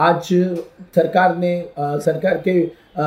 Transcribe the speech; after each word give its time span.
आज 0.00 0.28
सरकार 0.94 1.36
ने 1.36 1.52
सरकार 1.76 2.42
के 2.46 2.52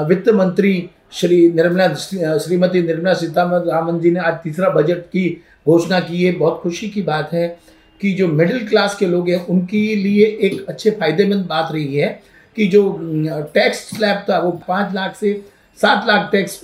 वित्त 0.07 0.29
मंत्री 0.29 0.89
श्री 1.11 1.38
निर्मला, 1.51 1.88
श्रीमती 1.93 2.81
निर्मला 2.81 3.13
सीतारामन 3.13 3.99
जी 3.99 4.11
ने 4.11 4.20
आज 4.20 4.34
तीसरा 4.43 4.70
बजट 4.70 4.99
की 5.07 5.25
घोषणा 5.65 5.99
की। 5.99 6.23
है 6.25 6.31
बहुत 6.31 6.59
खुशी 6.63 6.89
की 6.89 7.01
बात 7.01 7.34
है 7.34 7.48
कि 8.01 8.11
जो 8.13 8.27
मिडिल 8.27 8.67
क्लास 8.67 8.95
के 8.95 9.05
लोग 9.05 9.29
हैं, 9.29 9.45
उनके 9.45 9.95
लिए 9.95 10.25
एक 10.25 10.65
अच्छे 10.70 10.91
फ़ायदेमंद 10.91 11.45
बात 11.45 11.71
रही 11.71 11.95
है 11.95 12.07
कि 12.57 12.67
जो 12.67 12.84
टैक्स 13.53 13.79
स्लैब 13.89 14.23
था, 14.29 14.39
वो 14.39 14.51
पाँच 14.67 14.93
लाख 14.93 15.15
से 15.15 15.34
सात 15.80 16.08
लाख 16.08 16.30
टैक्स 16.32 16.59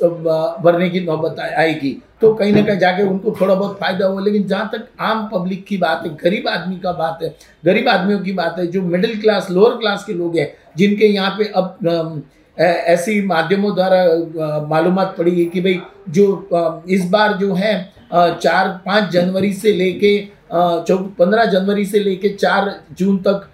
भरने 0.63 0.90
की 0.90 0.99
नौबत 1.02 1.40
आएगी। 1.40 1.91
तो 2.21 2.34
कहीं 2.34 2.54
ना 2.54 2.62
कहीं 2.62 2.77
जाके 2.79 3.04
उनको 3.04 3.35
थोड़ा 3.41 3.54
बहुत 3.54 3.77
फ़ायदा 3.79 4.05
हो 4.05 4.20
लेकिन 4.20 4.48
जहाँ 4.48 4.70
तक 4.74 4.88
आम 5.01 5.27
पब्लिक 5.34 5.66
की 5.66 5.77
बात 5.77 6.01
है, 6.05 6.16
गरीब 6.16 6.48
आदमी 6.48 6.76
का 6.77 6.91
बात 6.93 7.20
है, 7.24 7.35
गरीब 7.63 7.88
आदमियों 7.90 8.20
की 8.20 8.32
बात 8.34 8.55
है, 8.60 8.66
जो 8.68 8.82
मिडिल 8.84 9.20
क्लास 9.21 9.49
लोअर 9.51 9.77
क्लास 9.77 10.04
के 10.05 10.13
लोग 10.13 10.38
हैं, 10.38 10.51
जिनके 10.77 11.05
यहाँ 11.05 11.35
पे 11.38 11.51
अब 11.55 12.24
ऐसी 12.57 13.21
माध्यमों 13.26 13.74
द्वारा 13.76 14.68
मालूम 14.68 15.04
पड़ी 15.18 15.40
है 15.40 15.46
कि 15.46 15.62
भाई 15.62 15.82
जो 16.10 16.84
इस 16.90 17.10
बार 17.10 17.34
जो 17.38 17.54
है 17.54 17.73
चार, 18.13 18.68
पाँच 18.85 19.10
जनवरी 19.12 19.54
से 19.54 19.73
लेके 19.73 20.18
चौ 20.51 20.98
पंद्रह 21.20 21.46
जनवरी 21.46 21.85
से 21.85 21.99
लेके 21.99 22.29
चार 22.32 22.73
जून 22.98 23.18
तक 23.27 23.49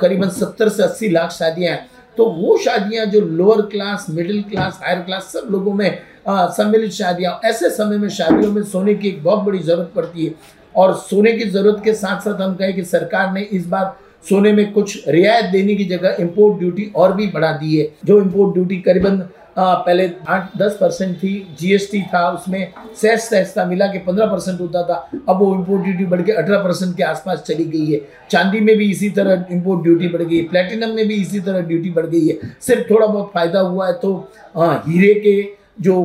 करीबन 0.00 0.28
सत्तर 0.30 0.68
से 0.68 0.82
अस्सी 0.82 1.08
लाख 1.08 1.30
शादियाँ 1.30 1.72
हैं। 1.72 1.88
तो 2.20 2.24
वो 2.30 2.56
शादियाँ 2.58 3.04
जो 3.06 3.20
lower 3.20 3.60
class 3.66 4.04
middle 4.10 4.42
class 4.48 4.80
higher 4.82 4.98
class 5.02 5.30
सब 5.32 5.46
लोगों 5.50 5.72
में 5.74 5.98
सम्मिलित 6.28 6.90
शादियाँ, 6.92 7.40
ऐसे 7.44 7.70
समय 7.70 7.98
में 7.98 8.08
शादियों 8.08 8.50
में 8.52 8.62
सोने 8.62 8.94
की 8.94 9.08
एक 9.08 9.22
बहुत 9.24 9.44
बड़ी 9.44 9.58
ज़रूरत 9.58 9.92
पड़ती 9.96 10.24
है। 10.24 10.34
और 10.74 10.94
सोने 10.96 11.32
की 11.32 11.44
ज़रूरत 11.50 11.80
के 11.84 11.94
साथ 11.94 12.20
साथ 12.20 12.40
हम 12.40 12.54
कहें 12.54 12.74
कि 12.74 12.84
सरकार 12.84 13.32
ने 13.34 13.40
इस 13.42 13.66
बार 13.66 13.96
सोने 14.28 14.52
में 14.52 14.72
कुछ 14.72 15.08
रियायत 15.08 15.44
देने 15.52 15.74
की 15.74 15.84
जगह 15.86 16.16
इम्पोर्ट 16.20 16.58
ड्यूटी 16.58 16.90
और 16.96 17.14
भी 17.16 17.26
बढ़ा 17.28 17.52
दी 17.52 17.76
है। 17.76 17.88
जो 18.04 18.20
इम्पोर्ट 18.22 18.54
ड्यूटी 18.54 18.76
करीबन 18.80 19.18
पहले 19.58 20.10
आठ, 20.28 20.56
दस 20.58 20.76
परसेंट 20.80 21.16
थी 21.18 21.32
जीएसटी 21.60 22.00
था, 22.04 22.28
उसमें 22.30 22.72
सेस 22.96 23.28
सहसता 23.30 23.64
मिला 23.66 23.86
के 23.86 23.98
पंद्रह 24.00 24.26
परसेंट 24.26 24.60
होता 24.60 24.82
था, 24.82 24.94
अब 25.28 25.38
वो 25.38 25.54
इम्पोर्ट 25.54 25.82
ड्यूटी 25.84 26.04
बढ़ 26.06 26.22
के 26.22 26.32
अठारह 26.32 26.62
परसेंट 26.64 26.96
के 26.96 27.02
आसपास 27.04 27.42
चली 27.46 27.64
गई 27.66 27.92
है। 27.92 28.00
चांदी 28.30 28.60
में 28.60 28.76
भी 28.76 28.90
इसी 28.90 29.10
तरह 29.10 29.46
इम्पोर्ट 29.52 29.82
ड्यूटी 29.82 30.08
बढ़ 30.08 30.22
गई 30.22 30.36
है 30.36 30.42
प्लेटिनम 30.48 30.94
में 30.96 31.06
भी 31.08 31.14
इसी 31.14 31.40
तरह 31.40 31.60
ड्यूटी 31.62 31.90
बढ़ 31.90 32.06
गई 32.06 32.26
है। 32.26 32.38
सिर्फ़ 32.60 32.90
थोड़ा 32.90 33.06
बहुत 33.06 33.30
फ़ायदा 33.34 33.60
हुआ 33.60 33.86
है 33.86 33.92
तो 33.98 34.12
हीरे 34.58 35.14
के 35.20 35.42
जो 35.80 35.96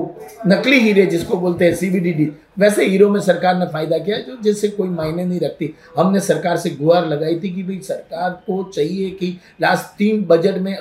नकली 0.48 0.80
हीरे 0.80 1.06
जिसको 1.06 1.38
बोलते 1.38 1.66
हैं 1.66 1.76
सीबीडीडी 1.76 2.26
वैसे 2.58 2.86
हीरो 2.86 3.10
में 3.10 3.20
सरकार 3.22 3.58
ने 3.60 3.66
फ़ायदा 3.66 3.98
किया 3.98 4.18
जो 4.18 4.38
जैसे 4.44 4.68
कोई 4.68 4.90
मायने 4.90 5.26
नहीं 5.26 5.40
रखती। 5.40 5.74
हमने 5.98 6.20
सरकार 6.20 6.58
से 6.58 6.70
गुहार 6.72 7.08
लगाई 7.08 7.40
थी 7.40 7.50
कि 7.50 7.64
भाई 7.64 7.80
सरकार 7.84 8.30
को 8.48 8.64
चाहिए 8.76 9.10
कि 9.12 9.38
लास्ट 9.62 9.98
तीन 9.98 10.24
बजट 10.26 10.58
में 10.58 10.76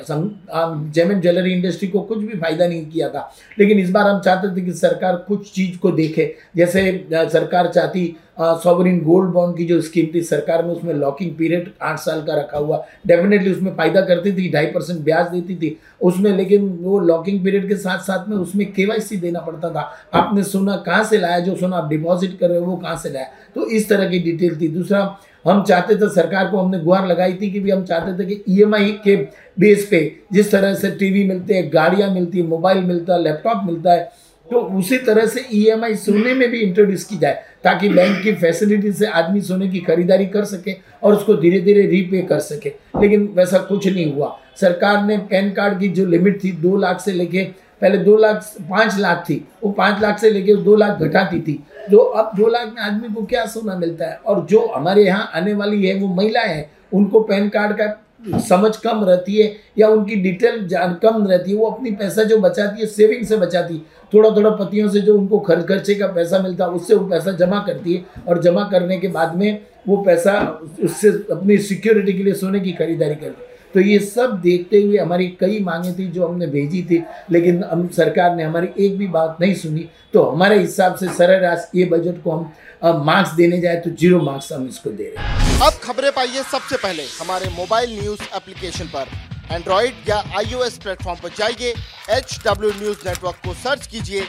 जेमिन 0.93 1.21
ज्वेलरी 1.21 1.53
इंडस्ट्री 1.53 1.89
को 1.89 2.01
कुछ 2.03 2.19
भी 2.19 2.39
फ़ायदा 2.39 2.67
नहीं 2.67 2.85
किया 2.87 3.09
था। 3.09 3.31
लेकिन 3.59 3.79
इस 3.79 3.91
बार 3.91 4.09
हम 4.09 4.21
चाहते 4.21 4.57
थे 4.57 4.65
कि 4.65 4.73
सरकार 4.75 5.25
कुछ 5.29 5.53
चीज़ 5.53 5.79
को 5.79 5.91
देखे। 5.93 6.35
जैसे 6.57 7.07
सरकार 7.13 7.69
चाहती 7.69 8.15
सॉवरिन 8.39 8.99
गोल्ड 9.03 9.31
बॉन्ड 9.31 9.57
की 9.57 9.65
जो 9.65 9.81
स्कीम 9.81 10.07
थी, 10.15 10.21
सरकार 10.23 10.63
में 10.65 10.71
उसमें 10.71 10.93
लॉकिंग 10.95 11.31
पीरियड 11.37 11.71
आठ 11.83 11.99
साल 11.99 12.23
का 12.23 12.35
रखा 12.35 12.59
हुआ। 12.59 12.83
डेफिनेटली 13.07 13.53
उसमें 13.53 13.75
फ़ायदा 13.77 14.01
करती 14.01 14.33
थी, 14.33 14.51
ढाई 14.53 14.67
परसेंट 14.67 15.01
ब्याज 15.01 15.29
देती 15.29 15.55
थी। 15.57 15.77
उसमें 16.01 16.31
लेकिन 16.33 16.67
वो 16.81 16.99
लॉकिंग 17.01 17.43
पीरियड 17.45 17.69
के 17.69 17.77
साथ 17.77 17.99
साथ 18.01 18.29
में 18.29 18.37
उसमें 18.37 18.73
केवाईसी 18.73 19.17
देना 19.17 19.41
पड़ता 19.41 19.71
था। 19.71 19.81
आपने 20.15 20.43
सुना 20.45 20.77
कहाँ 20.87 21.05
से 21.05 21.19
लाया 21.19 21.39
जो 21.41 21.55
सुना 21.65 21.77
आप 21.77 21.89
डिपॉजिट 21.91 22.39
कर 22.39 22.49
रहे 22.49 22.59
हो, 22.59 22.65
वो 22.67 22.77
कहाँ 22.77 22.97
से 22.97 23.11
लाया? 23.11 23.27
तो 23.55 23.69
इस 23.69 23.89
तरह 23.89 24.09
की 24.09 24.19
डिटेल 24.21 24.61
थी। 24.61 24.69
दूसरा, 24.71 25.17
हम 25.47 25.63
चाहते 25.63 25.95
थे 25.97 26.09
सरकार 26.11 26.51
को 26.51 26.59
हमने 26.59 26.79
गुहार 26.81 27.07
लगाई 27.07 27.33
थी 27.33 27.51
कि 27.51 27.61
भी 27.61 27.71
हम 27.71 27.85
चाहते 27.85 28.19
थे 28.19 28.27
कि 28.27 28.43
ईएमआई 28.51 28.91
के 29.05 29.17
बेस 29.61 29.87
पे 29.91 30.01
जिस 30.33 30.51
तरह 30.51 30.75
से 30.75 30.91
टीवी 30.91 31.25
मिलते 31.25 31.55
हैं, 31.55 31.71
गाड़ियाँ 31.75 32.11
मिलती 32.11 32.39
है 32.39 32.47
मोबाइल 32.47 32.85
मिलता 32.85 33.15
है 33.15 33.23
लैपटॉप 33.23 33.63
मिलता 33.65 33.93
है 33.93 34.13
तो 34.51 34.61
उसी 34.79 34.97
तरह 34.99 35.27
से 35.27 35.45
ईएमआई 35.55 35.95
सोने 35.97 36.33
में 36.35 36.49
भी 36.51 36.59
इंट्रोड्यूस 36.61 37.05
की 37.05 37.17
जाए, 37.17 37.43
ताकि 37.65 37.89
बैंक 37.89 38.23
की 38.23 38.33
फैसिलिटी 38.35 38.93
से 38.93 39.07
आदमी 39.09 39.41
सोने 39.41 39.69
की 39.69 39.79
खरीदारी 39.81 40.27
कर 40.27 40.45
सके 40.45 40.75
और 41.03 41.15
उसको 41.15 41.35
धीरे 41.35 41.61
धीरे 41.61 41.87
रीपे 41.87 42.21
कर 42.23 42.41
सके। 42.41 42.73
लेकिन 43.01 43.27
वैसा 43.35 43.59
कुछ 43.61 43.87
नहीं 43.87 44.13
हुआ। 44.13 44.37
सरकार 44.61 45.05
ने 45.05 45.17
पैन 45.21 45.51
कार्ड 45.53 45.79
की 45.81 45.89
जो 45.89 46.07
लिमिट 46.07 46.43
थी, 46.45 46.53
दो 46.53 46.77
लाख 46.77 47.01
से 47.01 47.13
लेके 47.13 47.47
पहले 47.85 47.99
दो 47.99 48.17
लाख 48.17 48.55
पाँच 48.71 48.99
लाख 48.99 49.25
थी। 49.29 49.37
वो 49.65 49.71
पाँच 49.71 50.03
लाख 50.03 50.19
से 50.19 50.31
लेके 50.31 50.55
दो 50.57 50.77
लाख 50.77 50.99
घटाती 50.99 51.41
थी। 51.41 51.65
जो 51.91 51.99
अब 51.99 52.31
दो 52.37 52.47
लाख 52.47 52.67
में 52.67 52.83
आदमी 52.83 53.15
को 53.15 53.25
क्या 53.25 53.45
सोना 53.47 53.77
मिलता 53.77 54.07
है? 54.07 54.17
और 54.27 54.47
जो 54.51 54.61
हमारे 54.67 55.05
यहाँ 55.05 55.31
आने 55.35 55.53
वाली 55.55 55.87
है, 55.87 55.95
वो 56.01 56.09
महिलाएँ 56.09 56.49
हैं, 56.49 56.71
उनको 56.93 57.21
पैन 57.21 57.49
कार्ड 57.49 57.73
का 57.73 58.01
समझ 58.41 58.77
कम 58.77 59.05
रहती 59.05 59.37
है 59.37 59.57
या 59.79 59.89
उनकी 59.89 60.17
डिटेल 60.17 60.67
जान 60.69 60.95
कम 60.95 61.27
रहती 61.27 61.51
है, 61.51 61.57
वो 61.57 61.67
अपनी 61.67 61.91
पैसा 61.91 62.23
जो 62.23 62.39
बचाती 62.39 62.81
है, 62.81 62.87
सेविंग 62.87 63.25
से 63.27 63.37
बचाती 63.37 63.75
है। 63.75 63.81
थोड़ा 64.15 64.31
थोड़ा 64.31 64.51
पतियों 64.51 64.89
से 64.89 65.01
जो 65.01 65.19
उनको 65.19 65.39
खर्च 65.39 65.67
खर्चे 65.67 65.95
का 65.95 66.07
पैसा 66.07 66.39
मिलता 66.39 66.65
है, 66.65 66.71
उससे 66.71 66.95
वो 66.95 67.07
पैसा 67.09 67.33
जमा 67.33 67.59
करती 67.67 67.95
है 67.95 68.05
और 68.29 68.43
जमा 68.43 68.69
करने 68.73 68.99
के 68.99 69.09
बाद 69.09 69.35
में 69.37 69.61
वो 69.89 69.97
पैसा 69.97 70.61
उससे 70.85 71.09
अपनी 71.09 71.59
सिक्योरिटी 71.59 72.13
के 72.13 72.23
लिए 72.23 72.35
सोने 72.35 72.61
की 72.61 72.73
खरीदारी 72.73 73.15
करती 73.15 73.43
है। 73.43 73.54
तो 73.75 73.81
ये 73.81 73.99
सब 74.01 74.41
देखते 74.41 74.81
हुए 74.83 74.99
हमारी 74.99 75.27
कई 75.41 75.59
मांगे 75.61 75.93
थी 75.93 76.07
जो 76.11 76.27
हमने 76.27 76.47
भेजी 76.47 76.83
थी, 76.83 77.03
लेकिन 77.31 77.63
हम, 77.65 77.87
सरकार 77.89 78.35
ने 78.37 78.43
हमारी 78.43 78.69
एक 78.85 78.97
भी 78.99 79.07
बात 79.09 79.37
नहीं 79.41 79.55
सुनी। 79.55 79.89
तो 80.15 80.23
हमारे 80.25 80.59
हिसाब 80.59 80.97
से 80.97 81.09
सरेराश 81.15 81.71
ये 81.75 81.85
बजट 81.87 82.23
को 82.25 82.31
हम 82.31 83.03
मार्क्स 83.05 83.33
देने 83.35 83.61
जाए 83.61 83.77
तो 83.77 83.91
ज़ीरो 83.93 84.21
मार्क्स 84.23 84.53
हम 84.53 84.67
इसको 84.69 84.91
दे 84.91 85.05
रहे 85.07 85.25
हैं। 85.25 85.61
अब 85.61 85.81
खबरें 85.83 86.11
पाइए 86.13 86.43
सबसे 86.43 86.77
पहले 86.77 87.03
हमारे 87.21 87.49
मोबाइल 87.57 87.99
न्यूज़ 88.01 88.23
एप्लीकेशन 88.37 88.87
पर। 88.95 89.07
एंड्रॉइड 89.51 90.09
या 90.09 90.17
आईओएस 90.39 90.79
प्लेटफॉर्म 90.83 91.21
पर 91.23 91.29
जाइए 91.39 91.75
एच 92.11 92.39
डब्ल्यू 92.47 92.71
न्यूज़ 92.73 93.09
नेटवर्क 93.09 93.37
को 93.47 93.55
सर्च 93.55 93.87
कीजिए 93.87 94.23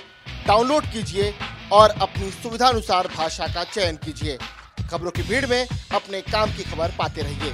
डाउनलोड 0.48 0.84
कीजिए 0.94 1.34
और 1.74 1.90
अपनी 2.02 2.30
सुविधानुसार 2.32 3.08
भाषा 3.16 3.48
का 3.48 3.64
चयन 3.66 3.96
कीजिए। 4.06 4.38
खबरों 4.92 5.12
की 5.12 5.22
भीड़ 5.22 5.46
में 5.46 5.62
अपने 5.62 6.22
काम 6.24 6.50
की 6.50 6.64
खबर 6.64 6.92
पाते 6.98 7.22
रहिए। 7.22 7.54